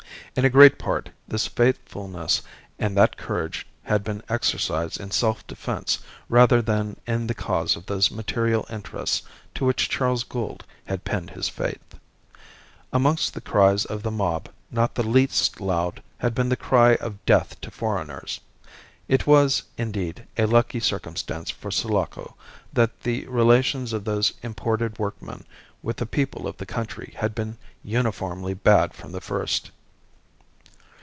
[0.33, 2.41] In a great part this faithfulness
[2.79, 7.85] and that courage had been exercised in self defence rather than in the cause of
[7.85, 9.23] those material interests
[9.55, 11.81] to which Charles Gould had pinned his faith.
[12.93, 17.23] Amongst the cries of the mob not the least loud had been the cry of
[17.25, 18.39] death to foreigners.
[19.09, 22.35] It was, indeed, a lucky circumstance for Sulaco
[22.71, 25.43] that the relations of those imported workmen
[25.83, 29.71] with the people of the country had been uniformly bad from the first.